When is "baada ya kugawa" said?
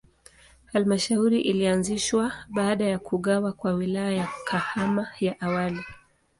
2.49-3.53